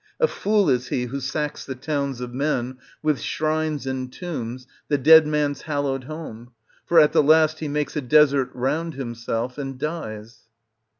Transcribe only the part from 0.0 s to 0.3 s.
A